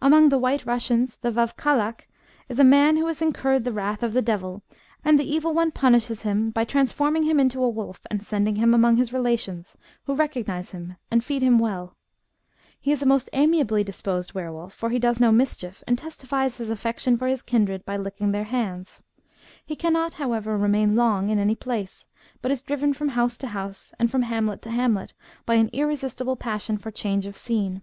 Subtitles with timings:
[0.00, 2.08] Among the White Eussians the wawkalak
[2.48, 4.64] is a man who has incurred thQ wrath of the devil,
[5.04, 8.74] and the evil one punishes him by transforming him into a wolf and sending him
[8.74, 11.96] among his relations, who recognize him and feed him well.
[12.80, 14.54] He is a most amiably disposed 8—2 116 THE BOOK OF WERE WOLVES.
[14.54, 17.96] were wolf, for he does no mischief, and testifies his afiection for his kindred hy
[17.96, 19.04] licking their hands.
[19.64, 22.04] He cannot, however, remain long in any place,
[22.40, 25.12] but is driven from house to house, and from hamlet to hamlet,
[25.46, 27.82] by an irresistible passion for change of scene.